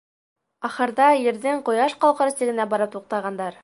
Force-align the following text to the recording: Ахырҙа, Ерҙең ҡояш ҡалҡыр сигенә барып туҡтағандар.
Ахырҙа, 0.69 1.11
Ерҙең 1.27 1.63
ҡояш 1.69 1.97
ҡалҡыр 2.07 2.37
сигенә 2.37 2.71
барып 2.75 2.99
туҡтағандар. 2.99 3.59